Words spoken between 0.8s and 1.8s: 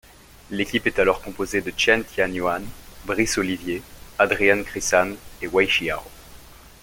est alors composée de